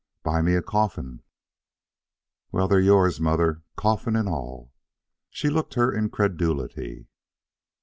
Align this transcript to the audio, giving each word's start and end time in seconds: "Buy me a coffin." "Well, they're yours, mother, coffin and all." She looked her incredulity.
"Buy 0.23 0.41
me 0.41 0.55
a 0.55 0.63
coffin." 0.63 1.21
"Well, 2.51 2.67
they're 2.67 2.79
yours, 2.79 3.19
mother, 3.21 3.61
coffin 3.75 4.15
and 4.15 4.27
all." 4.27 4.71
She 5.29 5.47
looked 5.47 5.75
her 5.75 5.93
incredulity. 5.95 7.05